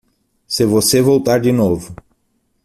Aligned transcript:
Se 0.47 0.65
você 0.65 0.99
voltar 0.99 1.39
de 1.39 1.51
novo 1.51 1.95